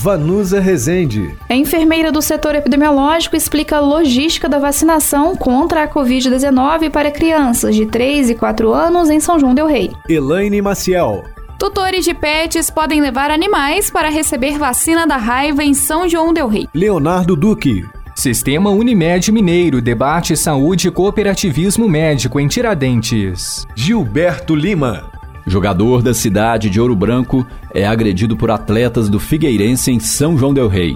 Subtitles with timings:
[0.00, 1.34] Vanusa Rezende.
[1.48, 7.74] A enfermeira do setor epidemiológico explica a logística da vacinação contra a Covid-19 para crianças
[7.74, 9.90] de 3 e 4 anos em São João Del Rei.
[10.08, 11.24] Elaine Maciel.
[11.58, 16.46] Tutores de pets podem levar animais para receber vacina da raiva em São João Del
[16.46, 16.68] Rei.
[16.72, 17.84] Leonardo Duque.
[18.14, 23.66] Sistema Unimed Mineiro debate saúde e cooperativismo médico em Tiradentes.
[23.74, 25.17] Gilberto Lima.
[25.48, 30.52] Jogador da cidade de Ouro Branco é agredido por atletas do Figueirense em São João
[30.52, 30.94] Del Rei.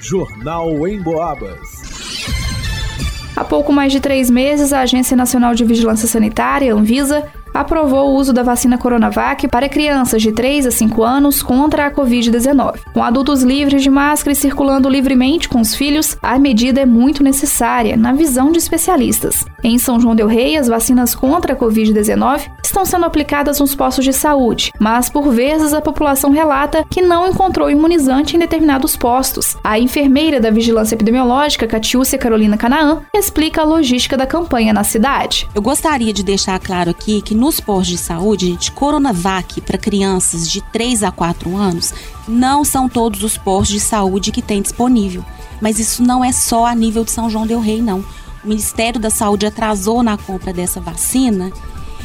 [0.00, 1.60] Jornal em Boabas.
[3.36, 8.14] Há pouco mais de três meses, a Agência Nacional de Vigilância Sanitária, Anvisa, aprovou o
[8.16, 12.80] uso da vacina Coronavac para crianças de 3 a 5 anos contra a Covid-19.
[12.92, 17.22] Com adultos livres de máscara e circulando livremente com os filhos, a medida é muito
[17.22, 19.44] necessária, na visão de especialistas.
[19.62, 24.04] Em São João Del Rei, as vacinas contra a Covid-19 estão sendo aplicadas nos postos
[24.04, 29.56] de saúde, mas por vezes a população relata que não encontrou imunizante em determinados postos.
[29.62, 35.48] A enfermeira da Vigilância Epidemiológica, Catiúcia Carolina Canaã, explica a logística da campanha na cidade.
[35.54, 40.50] Eu gostaria de deixar claro aqui que nos postos de saúde, gente, Coronavac para crianças
[40.50, 41.92] de 3 a 4 anos
[42.26, 45.24] não são todos os postos de saúde que tem disponível.
[45.60, 48.04] Mas isso não é só a nível de São João del Rei, não.
[48.44, 51.52] O Ministério da Saúde atrasou na compra dessa vacina.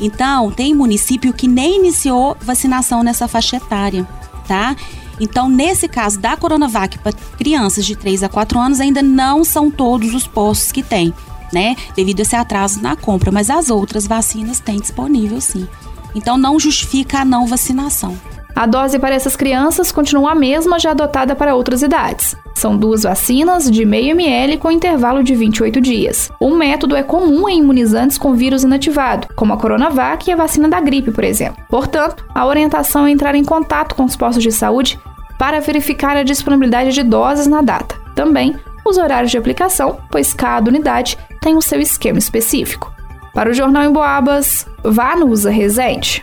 [0.00, 4.06] Então, tem município que nem iniciou vacinação nessa faixa etária,
[4.46, 4.74] tá?
[5.18, 9.70] Então, nesse caso da Coronavac para crianças de 3 a 4 anos, ainda não são
[9.70, 11.12] todos os postos que tem
[11.52, 11.76] né?
[11.94, 15.68] Devido a esse atraso na compra, mas as outras vacinas têm disponível sim.
[16.14, 18.18] Então não justifica a não vacinação.
[18.54, 22.36] A dose para essas crianças continua a mesma já adotada para outras idades.
[22.60, 26.30] São duas vacinas de meio ml com intervalo de 28 dias.
[26.38, 30.68] O método é comum em imunizantes com vírus inativado, como a Coronavac e a vacina
[30.68, 31.64] da gripe, por exemplo.
[31.70, 35.00] Portanto, a orientação é entrar em contato com os postos de saúde
[35.38, 37.94] para verificar a disponibilidade de doses na data.
[38.14, 38.54] Também
[38.84, 42.92] os horários de aplicação, pois cada unidade tem o seu esquema específico.
[43.32, 46.22] Para o Jornal em Boabas, vá no Usa Resente.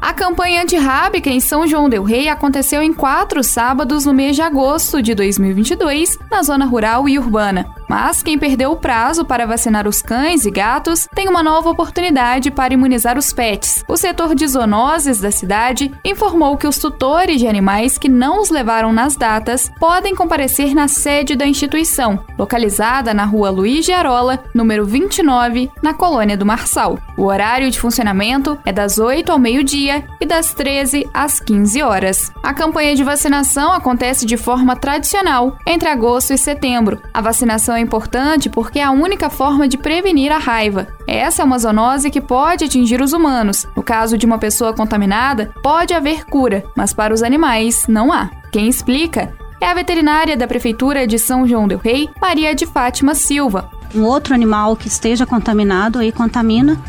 [0.00, 4.42] A campanha antirrábica em São João del Rei aconteceu em quatro sábados no mês de
[4.42, 7.66] agosto de 2022, na zona rural e urbana.
[7.88, 12.50] Mas quem perdeu o prazo para vacinar os cães e gatos tem uma nova oportunidade
[12.50, 13.84] para imunizar os pets.
[13.88, 18.50] O setor de zoonoses da cidade informou que os tutores de animais que não os
[18.50, 24.42] levaram nas datas podem comparecer na sede da instituição, localizada na rua Luiz de Arola,
[24.54, 26.98] número 29, na colônia do Marçal.
[27.16, 32.32] O horário de funcionamento é das 8 ao meio-dia e das 13 às 15 horas.
[32.42, 37.00] A campanha de vacinação acontece de forma tradicional entre agosto e setembro.
[37.12, 40.88] A vacinação é importante porque é a única forma de prevenir a raiva.
[41.06, 43.66] Essa é uma zoonose que pode atingir os humanos.
[43.76, 48.30] No caso de uma pessoa contaminada, pode haver cura, mas para os animais não há.
[48.50, 53.14] Quem explica é a veterinária da Prefeitura de São João Del Rei, Maria de Fátima
[53.14, 53.70] Silva.
[53.94, 56.80] Um outro animal que esteja contaminado aí contamina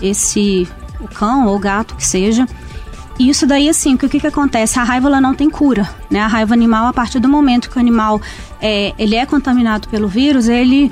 [0.00, 0.68] esse
[1.00, 2.46] o cão ou gato que seja.
[3.18, 4.78] E isso daí, assim, o que, que acontece?
[4.78, 6.20] A raiva ela não tem cura, né?
[6.20, 8.20] A raiva animal, a partir do momento que o animal
[8.60, 10.90] é, ele é contaminado pelo vírus, ele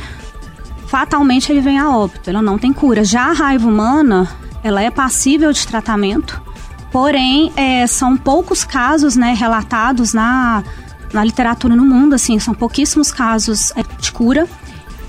[0.87, 3.05] fatalmente ele vem a óbito, ela não tem cura.
[3.05, 4.29] Já a raiva humana,
[4.63, 6.43] ela é passível de tratamento,
[6.91, 10.65] porém é, são poucos casos, né, relatados na,
[11.13, 14.49] na literatura no mundo, assim, são pouquíssimos casos é, de cura.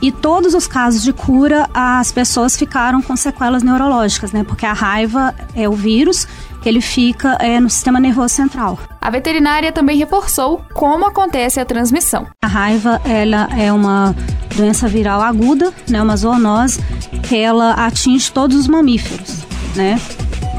[0.02, 4.44] E todos os casos de cura, as pessoas ficaram com sequelas neurológicas, né?
[4.44, 6.28] Porque a raiva é o vírus
[6.62, 8.80] que ele fica é, no sistema nervoso central.
[9.00, 12.28] A veterinária também reforçou como acontece a transmissão.
[12.42, 14.16] A raiva ela é uma
[14.56, 16.84] doença viral aguda, né, uma zoonose,
[17.28, 19.44] que ela atinge todos os mamíferos,
[19.76, 20.00] né?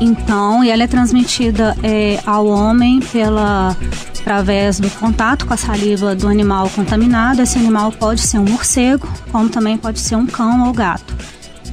[0.01, 3.77] Então, e ela é transmitida é, ao homem pela
[4.23, 7.43] através do contato com a saliva do animal contaminado.
[7.43, 11.15] Esse animal pode ser um morcego, como também pode ser um cão ou gato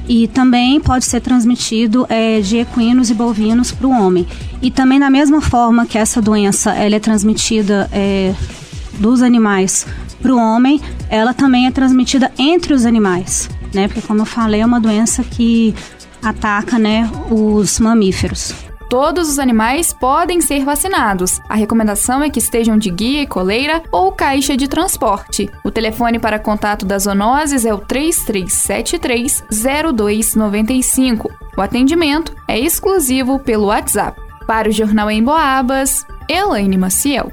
[0.08, 4.26] e também pode ser transmitido é, de equinos e bovinos para o homem.
[4.60, 8.34] E também da mesma forma que essa doença ela é transmitida é,
[8.98, 9.86] dos animais
[10.20, 13.86] para o homem, ela também é transmitida entre os animais, né?
[13.86, 15.74] Porque como eu falei, é uma doença que
[16.20, 18.69] ataca, né, os mamíferos.
[18.90, 21.40] Todos os animais podem ser vacinados.
[21.48, 25.48] A recomendação é que estejam de guia e coleira ou caixa de transporte.
[25.62, 29.44] O telefone para contato das zoonoses é o 3373
[29.94, 31.30] 0295.
[31.56, 34.20] O atendimento é exclusivo pelo WhatsApp.
[34.44, 37.30] Para o Jornal em Boabas, Elaine Maciel.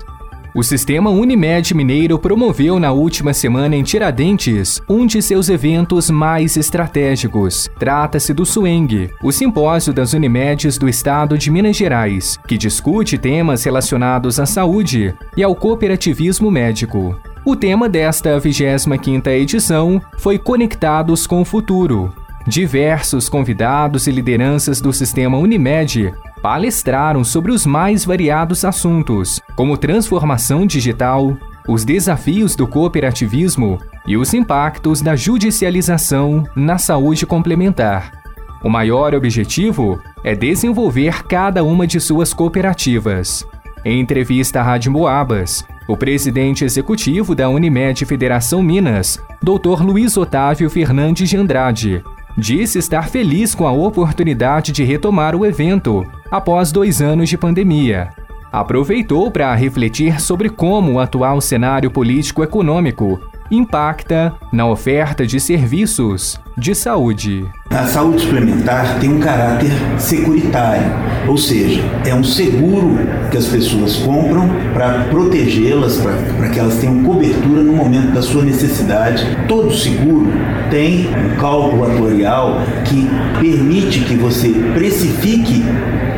[0.58, 6.58] O Sistema Unimed Mineiro promoveu na última semana em Tiradentes um de seus eventos mais
[6.58, 7.70] estratégicos.
[7.78, 13.66] Trata-se do SUENG, o simpósio das Unimedes do estado de Minas Gerais, que discute temas
[13.66, 17.16] relacionados à saúde e ao cooperativismo médico.
[17.46, 22.12] O tema desta 25ª edição foi Conectados com o Futuro.
[22.48, 26.12] Diversos convidados e lideranças do sistema Unimed
[26.42, 31.36] palestraram sobre os mais variados assuntos, como transformação digital,
[31.68, 38.12] os desafios do cooperativismo e os impactos da judicialização na saúde complementar.
[38.64, 43.46] O maior objetivo é desenvolver cada uma de suas cooperativas.
[43.86, 49.82] Em entrevista à Rádio Moabas, o presidente executivo da Unimed Federação Minas, Dr.
[49.84, 52.04] Luiz Otávio Fernandes de Andrade,
[52.38, 58.10] disse estar feliz com a oportunidade de retomar o evento após dois anos de pandemia.
[58.52, 66.74] Aproveitou para refletir sobre como o atual cenário político-econômico impacta na oferta de serviços de
[66.74, 67.46] saúde.
[67.70, 70.90] A saúde suplementar tem um caráter securitário,
[71.28, 72.98] ou seja, é um seguro
[73.30, 78.44] que as pessoas compram para protegê-las, para que elas tenham cobertura no momento da sua
[78.44, 79.24] necessidade.
[79.48, 80.32] Todo seguro
[80.72, 83.08] tem um cálculo atuarial que
[83.40, 85.64] permite que você precifique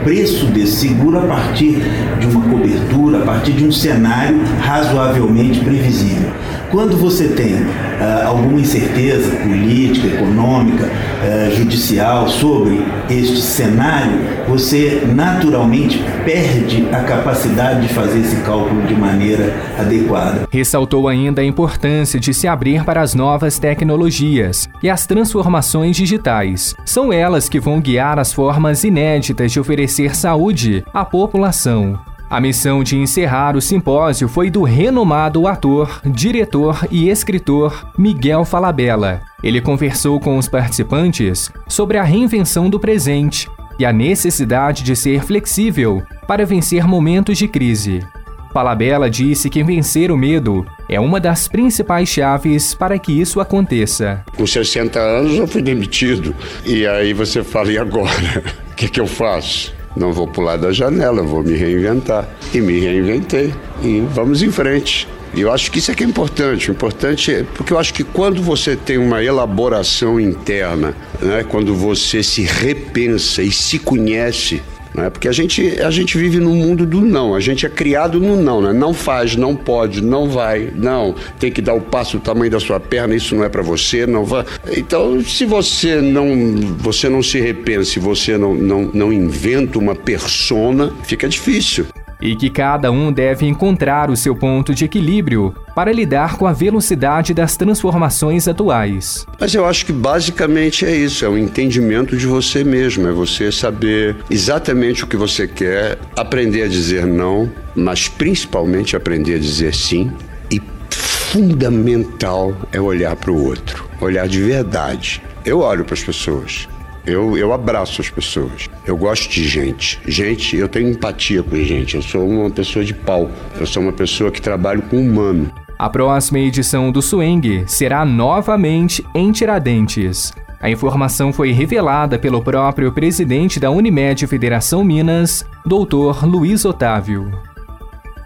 [0.03, 1.81] preço desse seguro a partir
[2.19, 6.31] de uma cobertura, a partir de um cenário razoavelmente previsível.
[6.71, 15.97] Quando você tem uh, alguma incerteza política, econômica, uh, judicial sobre este cenário, você naturalmente
[16.23, 20.47] perde a capacidade de fazer esse cálculo de maneira adequada.
[20.51, 26.75] Ressaltou ainda a importância de se abrir para as novas tecnologias e as transformações digitais.
[26.85, 31.99] São elas que vão guiar as formas inéditas de oferecer saúde à população.
[32.29, 39.21] A missão de encerrar o simpósio foi do renomado ator, diretor e escritor Miguel Falabella.
[39.41, 43.49] Ele conversou com os participantes sobre a reinvenção do presente
[43.79, 48.05] e a necessidade de ser flexível para vencer momentos de crise.
[48.53, 54.23] Falabella disse que vencer o medo é uma das principais chaves para que isso aconteça.
[54.37, 56.35] Com 60 anos eu fui demitido.
[56.63, 58.43] E aí você fala, e agora?
[58.69, 59.73] O que, que eu faço?
[59.99, 62.25] Não vou pular da janela, vou me reinventar.
[62.53, 63.53] E me reinventei.
[63.83, 65.05] E vamos em frente.
[65.33, 66.71] E eu acho que isso é que é importante.
[66.71, 71.75] O importante é porque eu acho que quando você tem uma elaboração interna, né, quando
[71.75, 74.63] você se repensa e se conhece,
[74.99, 75.09] né?
[75.09, 78.41] Porque a gente, a gente vive no mundo do não, a gente é criado no
[78.41, 78.73] não, né?
[78.73, 82.59] Não faz, não pode, não vai, não, tem que dar o passo do tamanho da
[82.59, 84.45] sua perna, isso não é para você, não vai.
[84.75, 89.95] Então, se você não, você não se repensa, se você não, não, não inventa uma
[89.95, 91.85] persona, fica difícil
[92.21, 96.53] e que cada um deve encontrar o seu ponto de equilíbrio para lidar com a
[96.53, 99.25] velocidade das transformações atuais.
[99.39, 103.51] Mas eu acho que basicamente é isso, é o entendimento de você mesmo, é você
[103.51, 109.73] saber exatamente o que você quer, aprender a dizer não, mas principalmente aprender a dizer
[109.73, 110.11] sim
[110.51, 115.21] e fundamental é olhar para o outro, olhar de verdade.
[115.45, 116.67] Eu olho para as pessoas.
[117.05, 118.69] Eu, eu abraço as pessoas.
[118.85, 119.99] Eu gosto de gente.
[120.05, 121.95] Gente, eu tenho empatia com gente.
[121.95, 123.29] Eu sou uma pessoa de pau.
[123.59, 125.51] Eu sou uma pessoa que trabalho com humano.
[125.77, 130.33] A próxima edição do Swing será novamente em Tiradentes.
[130.61, 136.25] A informação foi revelada pelo próprio presidente da Unimed Federação Minas, Dr.
[136.25, 137.31] Luiz Otávio.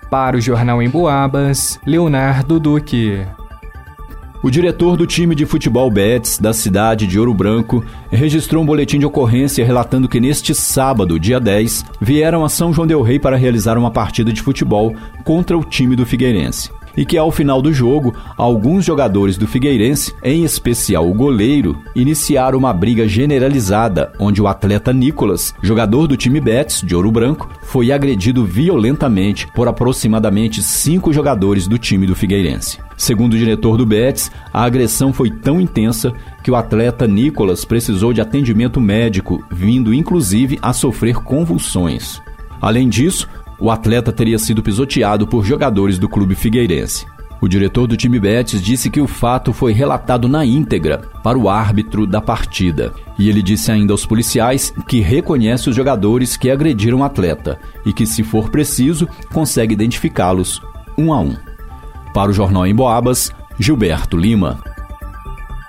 [0.10, 3.24] Para o Jornal em Boabas, Leonardo Duque.
[4.44, 7.82] O diretor do time de futebol Betis da cidade de Ouro Branco
[8.12, 12.86] registrou um boletim de ocorrência relatando que neste sábado, dia 10, vieram a São João
[12.86, 17.18] del Rei para realizar uma partida de futebol contra o time do Figueirense e que
[17.18, 23.08] ao final do jogo, alguns jogadores do Figueirense, em especial o goleiro, iniciaram uma briga
[23.08, 29.48] generalizada, onde o atleta Nicolas, jogador do time Betis de Ouro Branco, foi agredido violentamente
[29.54, 32.80] por aproximadamente cinco jogadores do time do Figueirense.
[32.98, 38.14] Segundo o diretor do Betis, a agressão foi tão intensa que o atleta Nicolas precisou
[38.14, 42.22] de atendimento médico, vindo inclusive a sofrer convulsões.
[42.62, 43.28] Além disso,
[43.60, 47.06] o atleta teria sido pisoteado por jogadores do clube figueirense.
[47.44, 51.50] O diretor do time Betis disse que o fato foi relatado na íntegra para o
[51.50, 52.94] árbitro da partida.
[53.20, 57.92] E ele disse ainda aos policiais que reconhece os jogadores que agrediram o atleta e
[57.92, 60.62] que, se for preciso, consegue identificá-los
[60.98, 61.36] um a um.
[62.14, 63.30] Para o Jornal em Boabas,
[63.60, 64.73] Gilberto Lima.